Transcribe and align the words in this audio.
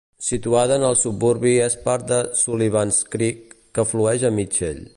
Situada 0.27 0.77
en 0.79 0.85
el 0.87 0.95
suburbi 1.01 1.51
és 1.65 1.75
part 1.83 2.07
de 2.13 2.19
Sullivans 2.39 3.01
Creek, 3.17 3.55
que 3.79 3.87
flueix 3.93 4.27
a 4.31 4.33
Mitchell. 4.39 4.81